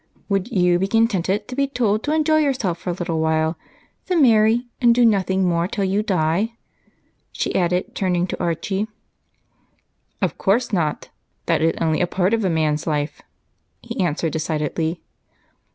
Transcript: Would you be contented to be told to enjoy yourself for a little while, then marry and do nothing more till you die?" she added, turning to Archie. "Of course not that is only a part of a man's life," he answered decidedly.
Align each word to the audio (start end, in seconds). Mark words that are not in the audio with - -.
Would 0.29 0.51
you 0.51 0.79
be 0.79 0.87
contented 0.87 1.47
to 1.47 1.55
be 1.55 1.67
told 1.67 2.01
to 2.01 2.11
enjoy 2.11 2.37
yourself 2.37 2.79
for 2.79 2.89
a 2.89 2.93
little 2.93 3.19
while, 3.19 3.55
then 4.07 4.23
marry 4.23 4.65
and 4.81 4.95
do 4.95 5.05
nothing 5.05 5.47
more 5.47 5.67
till 5.67 5.83
you 5.83 6.01
die?" 6.01 6.53
she 7.31 7.53
added, 7.53 7.93
turning 7.93 8.25
to 8.25 8.43
Archie. 8.43 8.87
"Of 10.19 10.39
course 10.39 10.73
not 10.73 11.09
that 11.45 11.61
is 11.61 11.77
only 11.79 12.01
a 12.01 12.07
part 12.07 12.33
of 12.33 12.43
a 12.43 12.49
man's 12.49 12.87
life," 12.87 13.21
he 13.79 13.99
answered 14.03 14.33
decidedly. 14.33 15.03